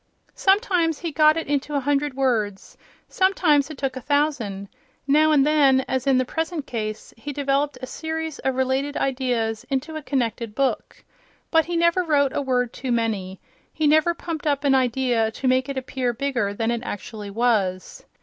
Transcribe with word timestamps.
Sometimes 0.33 0.97
he 0.97 1.11
got 1.11 1.37
it 1.37 1.45
into 1.45 1.75
a 1.75 1.79
hundred 1.79 2.15
words; 2.15 2.75
sometimes 3.07 3.69
it 3.69 3.77
took 3.77 3.95
a 3.95 4.01
thousand; 4.01 4.67
now 5.05 5.31
and 5.31 5.45
then, 5.45 5.81
as 5.87 6.07
in 6.07 6.17
the 6.17 6.25
present 6.25 6.65
case, 6.65 7.13
he 7.17 7.31
developed 7.31 7.77
a 7.79 7.85
series 7.85 8.39
of 8.39 8.55
related 8.55 8.97
ideas 8.97 9.63
into 9.69 9.95
a 9.95 10.01
connected 10.01 10.55
book. 10.55 11.03
But 11.51 11.65
he 11.65 11.77
never 11.77 12.01
wrote 12.01 12.31
a 12.35 12.41
word 12.41 12.73
too 12.73 12.91
many. 12.91 13.39
He 13.71 13.85
never 13.85 14.15
pumped 14.15 14.47
up 14.47 14.63
an 14.63 14.73
idea 14.73 15.29
to 15.33 15.47
make 15.47 15.69
it 15.69 15.77
appear 15.77 16.13
bigger 16.13 16.51
than 16.51 16.71
it 16.71 16.81
actually 16.83 17.29
was. 17.29 18.03